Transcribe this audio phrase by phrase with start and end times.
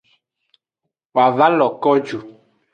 [1.13, 2.17] Woa va lo ko ju.